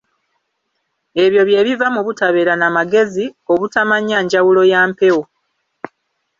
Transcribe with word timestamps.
Ebyo 1.23 1.41
bye 1.47 1.61
biva 1.67 1.87
mu 1.95 2.01
butabeera 2.05 2.53
na 2.57 2.67
magezi, 2.77 3.25
obutamanya 3.53 4.17
njawulo 4.25 4.61
ya 4.71 4.81
mpewo. 4.89 5.23